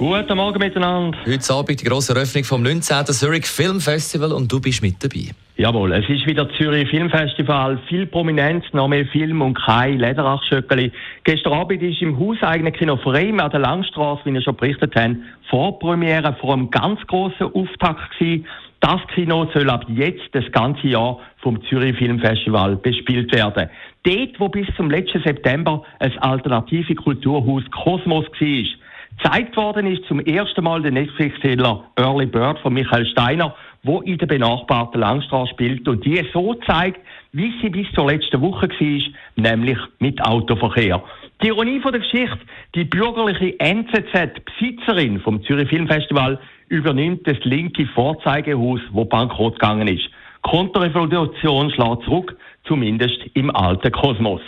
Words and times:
Guten 0.00 0.34
Morgen 0.34 0.58
miteinander. 0.58 1.18
Heute 1.26 1.52
Abend 1.52 1.78
die 1.78 1.84
grosse 1.84 2.14
Eröffnung 2.14 2.42
vom 2.44 2.62
19. 2.62 3.04
Zurich 3.04 3.44
Film 3.44 3.82
Festival 3.82 4.32
und 4.32 4.50
du 4.50 4.58
bist 4.58 4.80
mit 4.80 4.94
dabei. 5.04 5.32
Jawohl, 5.58 5.92
es 5.92 6.08
ist 6.08 6.26
wieder 6.26 6.48
Zürich 6.54 6.88
Filmfestival. 6.88 7.78
Viel 7.86 8.06
Prominenz, 8.06 8.64
noch 8.72 8.88
mehr 8.88 9.04
Film 9.04 9.42
und 9.42 9.62
kein 9.62 9.98
Lederachschöckeli. 9.98 10.90
Gestern 11.24 11.52
Abend 11.52 11.82
ist 11.82 12.00
im 12.00 12.18
hauseigenen 12.18 12.72
Kino 12.72 12.96
Freim 12.96 13.40
an 13.40 13.50
der 13.50 13.60
Langstrasse, 13.60 14.22
wie 14.24 14.32
wir 14.32 14.40
schon 14.40 14.56
berichtet 14.56 14.96
haben, 14.96 15.24
Vorpremiere 15.50 16.34
vor 16.40 16.54
einem 16.54 16.70
ganz 16.70 16.98
grossen 17.06 17.52
Auftakt 17.52 18.18
gewesen. 18.18 18.46
Das 18.80 19.02
Kino 19.14 19.50
soll 19.52 19.68
ab 19.68 19.84
jetzt 19.88 20.30
das 20.32 20.50
ganze 20.50 20.86
Jahr 20.86 21.18
vom 21.42 21.62
Zürich 21.64 21.98
Filmfestival 21.98 22.76
bespielt 22.76 23.34
werden. 23.34 23.68
Dort, 24.04 24.40
wo 24.40 24.48
bis 24.48 24.66
zum 24.78 24.90
letzten 24.90 25.22
September 25.22 25.82
ein 25.98 26.16
alternative 26.20 26.94
Kulturhaus 26.94 27.64
Kosmos 27.70 28.24
war. 28.24 28.80
Gezeigt 29.22 29.54
worden 29.56 29.86
ist 29.86 30.04
zum 30.06 30.20
ersten 30.20 30.64
Mal 30.64 30.80
der 30.80 30.92
Netflix-Thriller 30.92 31.84
Early 31.96 32.24
Bird 32.24 32.58
von 32.60 32.72
Michael 32.72 33.04
Steiner, 33.04 33.54
wo 33.82 34.00
in 34.00 34.16
der 34.16 34.26
benachbarten 34.26 35.00
Langstraße 35.00 35.50
spielt 35.50 35.86
und 35.88 36.04
die 36.06 36.24
so 36.32 36.54
zeigt, 36.66 37.00
wie 37.32 37.52
sie 37.60 37.68
bis 37.68 37.86
zur 37.92 38.10
letzten 38.10 38.40
Woche 38.40 38.68
war, 38.68 39.12
nämlich 39.36 39.78
mit 39.98 40.24
Autoverkehr. 40.24 41.02
Die 41.42 41.48
Ironie 41.48 41.80
von 41.80 41.92
der 41.92 42.00
Geschichte, 42.00 42.38
die 42.74 42.84
bürgerliche 42.84 43.60
NZZ, 43.60 44.40
Besitzerin 44.44 45.20
vom 45.20 45.42
Zürich 45.44 45.68
Filmfestival, 45.68 46.38
übernimmt 46.68 47.26
das 47.26 47.38
linke 47.44 47.86
Vorzeigehaus, 47.88 48.80
wo 48.90 49.04
bankrott 49.04 49.58
gegangen 49.58 49.88
ist. 49.88 50.08
Konterrevolution 50.42 51.70
schlägt 51.70 52.04
zurück, 52.04 52.36
zumindest 52.64 53.18
im 53.34 53.54
alten 53.54 53.92
Kosmos. 53.92 54.40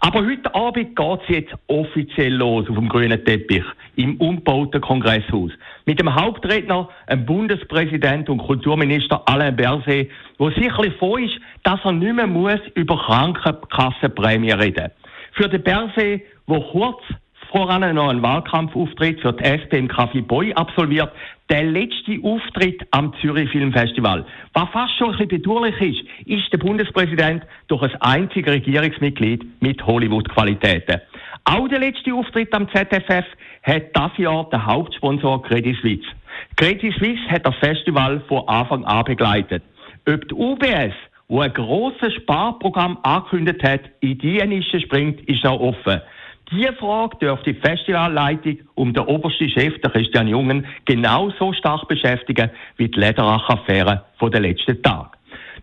Aber 0.00 0.24
heute 0.24 0.54
Abend 0.54 0.94
geht 0.94 1.20
es 1.22 1.28
jetzt 1.28 1.54
offiziell 1.66 2.34
los 2.34 2.68
auf 2.68 2.76
dem 2.76 2.88
grünen 2.88 3.24
Teppich 3.24 3.64
im 3.96 4.16
umgebauten 4.18 4.80
Kongresshaus. 4.80 5.50
Mit 5.86 5.98
dem 5.98 6.14
Hauptredner, 6.14 6.88
dem 7.10 7.26
Bundespräsident 7.26 8.28
und 8.28 8.38
Kulturminister 8.38 9.20
Alain 9.26 9.56
Berset, 9.56 10.08
wo 10.38 10.50
sicherlich 10.50 10.94
froh 10.94 11.16
ist, 11.16 11.40
dass 11.64 11.80
er 11.84 11.92
nicht 11.92 12.14
mehr 12.14 12.28
muss 12.28 12.60
über 12.74 12.96
Krankenkassenprämie 12.96 14.52
reden 14.52 14.90
Für 15.32 15.48
den 15.48 15.62
Berset, 15.64 16.22
wo 16.46 16.60
kurz 16.60 17.02
voran 17.50 17.94
noch 17.94 18.08
einen 18.08 18.22
Wahlkampfauftritt 18.22 19.20
für 19.20 19.32
die 19.32 19.44
SP 19.44 19.78
im 19.78 19.88
Café 19.88 20.22
Boy 20.22 20.52
absolviert, 20.54 21.12
der 21.50 21.64
letzte 21.64 22.18
Auftritt 22.22 22.86
am 22.90 23.14
Zürich 23.20 23.50
Filmfestival. 23.50 24.26
Was 24.52 24.68
fast 24.70 24.96
schon 24.98 25.08
ein 25.08 25.12
bisschen 25.12 25.42
bedauerlich 25.42 25.80
ist, 25.80 26.28
ist 26.28 26.52
der 26.52 26.58
Bundespräsident 26.58 27.42
durch 27.68 27.82
ein 27.82 28.00
einziges 28.00 28.52
Regierungsmitglied 28.52 29.62
mit 29.62 29.84
Hollywood-Qualitäten. 29.84 31.00
Auch 31.44 31.68
der 31.68 31.78
letzte 31.78 32.12
Auftritt 32.12 32.52
am 32.52 32.68
ZFF 32.68 33.24
hat 33.62 33.84
das 33.94 34.10
Jahr 34.18 34.48
der 34.50 34.66
Hauptsponsor 34.66 35.42
Credit 35.42 35.76
Suisse. 35.80 36.08
Credit 36.56 36.92
Suisse 36.98 37.30
hat 37.30 37.46
das 37.46 37.54
Festival 37.56 38.20
von 38.28 38.46
Anfang 38.46 38.84
an 38.84 39.04
begleitet. 39.04 39.62
Ob 40.06 40.28
die 40.28 40.34
UBS, 40.34 40.94
wo 41.28 41.40
ein 41.40 41.52
grosses 41.52 42.12
Sparprogramm 42.14 42.98
angekündigt 43.02 43.62
hat, 43.62 43.80
in 44.00 44.18
die 44.18 44.42
Nische 44.46 44.80
springt, 44.80 45.20
ist 45.28 45.44
noch 45.44 45.60
offen. 45.60 46.02
Diese 46.50 46.72
Frage 46.74 47.18
dürfte 47.18 47.52
die 47.52 47.60
Festivalleitung 47.60 48.58
um 48.74 48.94
den 48.94 49.04
obersten 49.04 49.50
Chef, 49.50 49.78
der 49.80 49.90
Christian 49.90 50.28
Jungen, 50.28 50.66
genauso 50.86 51.52
stark 51.52 51.86
beschäftigen 51.88 52.50
wie 52.76 52.88
die 52.88 52.98
Lederach-Affäre 52.98 54.04
von 54.18 54.30
den 54.30 54.44
letzten 54.44 54.82
Tagen. 54.82 55.10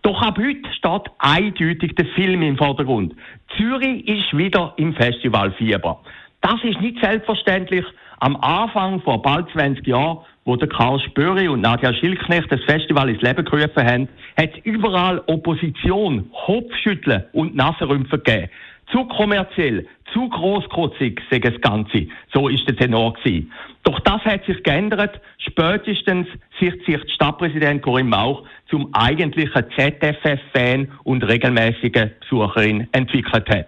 Doch 0.04 0.22
ab 0.22 0.38
heute 0.38 0.72
steht 0.74 1.12
eindeutig 1.18 1.96
der 1.96 2.06
Film 2.14 2.44
im 2.44 2.58
Vordergrund. 2.58 3.16
Zürich 3.58 4.08
ist 4.08 4.38
wieder 4.38 4.74
im 4.78 4.94
Festivalfieber. 4.94 6.00
Das 6.42 6.64
ist 6.64 6.80
nicht 6.80 7.02
selbstverständlich. 7.02 7.86
Am 8.20 8.36
Anfang 8.38 9.02
vor 9.02 9.22
bald 9.24 9.50
20 9.54 9.88
Jahren, 9.88 10.20
wo 10.46 10.56
der 10.56 10.70
Karl 10.70 11.00
Spöri 11.00 11.48
und 11.48 11.62
Nadja 11.62 11.92
Schilknecht 11.96 12.52
das 12.52 12.64
Festival 12.66 13.10
ins 13.10 13.22
Leben 13.22 13.44
gerufen 13.44 13.84
haben, 13.84 14.08
hat 14.38 14.52
es 14.54 14.64
überall 14.64 15.24
Opposition, 15.26 16.30
Kopfschütteln 16.46 17.24
und 17.34 17.56
Nassenrümpfen 17.56 18.22
gegeben. 18.24 18.50
Zu 18.92 19.06
kommerziell, 19.06 19.88
zu 20.14 20.30
großkotzig, 20.30 21.22
sei 21.30 21.40
das 21.40 21.60
Ganze. 21.62 22.08
So 22.34 22.48
ist 22.48 22.68
der 22.68 22.76
Tenor 22.76 23.14
gewesen. 23.14 23.52
Doch 23.84 24.00
das 24.02 24.22
hat 24.24 24.46
sich 24.46 24.62
geändert, 24.64 25.20
spätestens 25.38 26.28
seit 26.60 26.80
sich 26.86 27.14
Stadtpräsident 27.14 27.82
Corinne 27.82 28.10
Mauch 28.10 28.44
zum 28.70 28.90
eigentlichen 28.94 29.66
ZFF-Fan 29.76 30.92
und 31.04 31.24
regelmäßigen 31.24 32.12
Besucherin 32.20 32.88
entwickelt 32.92 33.50
hat. 33.50 33.68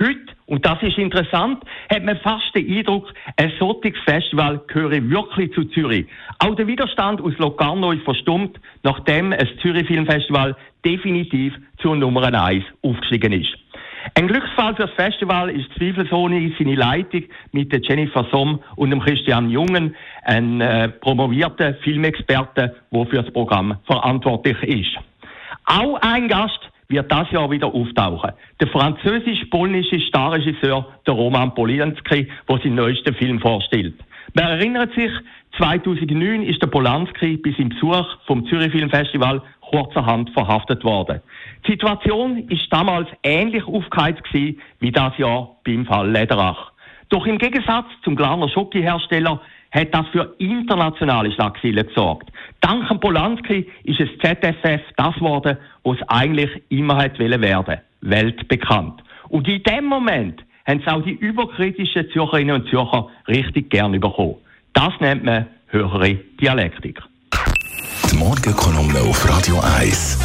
Heute, 0.00 0.20
und 0.46 0.64
das 0.64 0.80
ist 0.82 0.96
interessant, 0.96 1.64
hat 1.90 2.04
man 2.04 2.16
fast 2.18 2.54
den 2.54 2.70
Eindruck, 2.70 3.12
ein 3.36 3.52
solches 3.58 3.98
Festival 4.04 4.60
gehöre 4.68 5.10
wirklich 5.10 5.52
zu 5.52 5.64
Zürich. 5.64 6.06
Auch 6.38 6.54
der 6.54 6.68
Widerstand 6.68 7.20
aus 7.20 7.36
Locarno 7.38 7.90
ist 7.90 8.04
verstummt, 8.04 8.60
nachdem 8.84 9.32
ein 9.32 9.48
Zürich 9.60 9.88
Filmfestival 9.88 10.56
definitiv 10.84 11.52
zur 11.78 11.96
Nummer 11.96 12.32
1 12.32 12.64
aufgestiegen 12.82 13.32
ist. 13.32 13.67
Ein 14.14 14.28
Glücksfall 14.28 14.74
für 14.74 14.86
das 14.86 14.92
Festival 14.92 15.50
ist 15.50 15.72
zweifelsohne 15.76 16.52
seine 16.58 16.74
Leitung 16.74 17.24
mit 17.52 17.72
der 17.72 17.80
Jennifer 17.80 18.26
Somm 18.30 18.60
und 18.76 18.90
dem 18.90 19.00
Christian 19.00 19.50
Jungen, 19.50 19.94
ein 20.24 20.60
äh, 20.60 20.88
promovierter 20.88 21.74
Filmexperte, 21.82 22.76
der 22.90 23.06
für 23.06 23.22
das 23.22 23.32
Programm 23.32 23.76
verantwortlich 23.86 24.62
ist. 24.62 24.98
Auch 25.66 26.00
ein 26.00 26.28
Gast 26.28 26.70
wird 26.88 27.12
das 27.12 27.30
Jahr 27.30 27.50
wieder 27.50 27.66
auftauchen. 27.66 28.32
Der 28.60 28.68
französisch-polnische 28.68 30.00
Starregisseur 30.00 30.86
der 31.06 31.14
Roman 31.14 31.54
Polianski, 31.54 32.28
der 32.48 32.58
seinen 32.58 32.74
neuesten 32.76 33.14
Film 33.14 33.40
vorstellt. 33.40 33.94
Man 34.34 34.46
erinnert 34.46 34.94
sich, 34.94 35.10
2009 35.56 36.42
ist 36.42 36.62
der 36.62 36.68
Polanski 36.68 37.36
bis 37.36 37.58
im 37.58 37.70
Besuch 37.70 38.06
vom 38.26 38.46
Zürich 38.46 38.72
Filmfestival 38.72 39.42
kurzerhand 39.70 40.30
verhaftet 40.30 40.84
worden. 40.84 41.20
Die 41.66 41.72
Situation 41.72 42.48
ist 42.48 42.72
damals 42.72 43.08
ähnlich 43.22 43.64
aufgeheizt 43.64 44.24
gewesen 44.24 44.60
wie 44.80 44.92
das 44.92 45.16
Jahr 45.18 45.56
beim 45.64 45.86
Fall 45.86 46.10
Lederach. 46.10 46.72
Doch 47.10 47.26
im 47.26 47.38
Gegensatz 47.38 47.86
zum 48.04 48.16
Glarner 48.16 48.48
Schokihersteller 48.48 49.40
hat 49.70 49.94
das 49.94 50.06
für 50.08 50.34
internationale 50.38 51.32
Schlagzeilen 51.32 51.86
gesorgt. 51.86 52.30
Dank 52.60 52.88
dem 52.88 53.00
Polanski 53.00 53.68
ist 53.84 54.00
es 54.00 54.08
ZSF 54.18 54.82
das 54.96 55.14
geworden, 55.14 55.56
was 55.84 55.98
es 55.98 56.08
eigentlich 56.08 56.50
immer 56.68 56.96
hat 56.96 57.18
werden 57.18 57.78
weltbekannt. 58.00 59.02
Und 59.28 59.48
in 59.48 59.62
dem 59.62 59.84
Moment 59.84 60.42
haben 60.66 60.82
es 60.84 60.92
auch 60.92 61.02
die 61.02 61.12
überkritischen 61.12 62.10
Zürcherinnen 62.10 62.62
und 62.62 62.68
Zürcher 62.68 63.08
richtig 63.26 63.70
gern 63.70 63.98
bekommen. 63.98 64.36
Das 64.72 64.92
nennt 65.00 65.24
man 65.24 65.46
höhere 65.68 66.14
Dialektik. 66.40 67.00
Morgenkolumne 68.18 69.00
auf 69.02 69.28
Radio 69.28 69.60
1. 69.60 70.18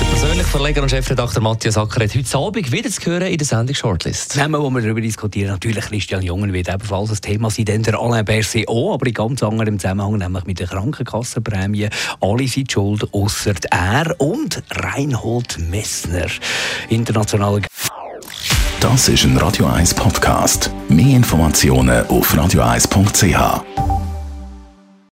Der 0.00 0.06
persönliche 0.06 0.44
Verleger 0.44 0.82
und 0.82 0.88
Chefredakteur 0.88 1.42
Matthias 1.42 1.76
Acker 1.76 2.02
hat 2.02 2.14
heute 2.14 2.38
Abend 2.38 2.72
wieder 2.72 2.88
zu 2.88 3.04
hören 3.04 3.26
in 3.26 3.36
der 3.36 3.46
Sendung 3.46 3.74
Shortlist. 3.74 4.32
Themen, 4.32 4.58
wo 4.58 4.70
wir 4.70 4.80
darüber 4.80 5.02
diskutieren, 5.02 5.50
natürlich 5.50 5.84
Christian 5.84 6.22
Jungen 6.22 6.54
wird 6.54 6.70
ebenfalls 6.70 7.10
ein 7.10 7.20
Thema 7.20 7.50
sein, 7.50 7.66
denn 7.66 7.82
der 7.82 8.00
Alain 8.00 8.24
Berset 8.24 8.66
auch, 8.68 8.94
aber 8.94 9.06
in 9.06 9.12
ganz 9.12 9.42
anderem 9.42 9.78
Zusammenhang, 9.78 10.16
nämlich 10.16 10.46
mit 10.46 10.60
der 10.60 10.66
Krankenkassenprämie. 10.66 11.90
Alle 12.20 12.48
sind 12.48 12.72
schuld, 12.72 13.06
ausser 13.12 13.54
er 13.70 14.18
und 14.18 14.62
Reinhold 14.70 15.58
Messner. 15.58 16.28
Internationale 16.88 17.60
Das 18.80 19.08
ist 19.10 19.24
ein 19.24 19.36
Radio 19.36 19.66
1 19.66 19.92
Podcast. 19.92 20.70
Mehr 20.88 21.16
Informationen 21.16 22.06
auf 22.06 22.34
radio1.ch. 22.34 23.93